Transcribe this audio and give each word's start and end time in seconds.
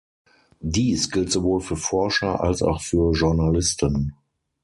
Dies 0.63 1.11
gilt 1.11 1.31
sowohl 1.31 1.61
für 1.61 1.75
Forscher 1.75 2.41
als 2.43 2.63
auch 2.63 2.81
für 2.81 3.11
Journalisten. 3.11 4.15